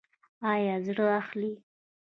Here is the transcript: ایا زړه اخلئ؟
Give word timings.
ایا 0.51 0.75
زړه 0.85 1.05
اخلئ؟ 1.19 1.53